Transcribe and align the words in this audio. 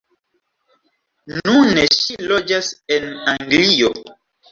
Nune 1.47 1.83
ŝi 1.97 2.17
loĝas 2.31 2.71
en 2.97 3.07
Anglio. 3.35 3.93